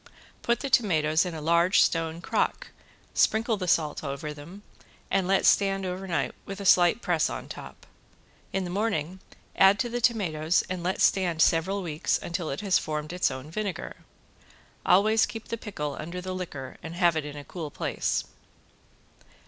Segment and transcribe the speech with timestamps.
[0.41, 2.69] Put the tomatoes in a large stone crock,
[3.13, 4.63] sprinkle the salt over them
[5.11, 7.85] and let stand over night with a slight press on top.
[8.51, 9.19] In the morning
[9.55, 13.51] add to the tomatoes and let stand several weeks until it has formed its own
[13.51, 13.97] vinegar.
[14.87, 18.23] Always keep the pickle under the liquor and have it in a cool place.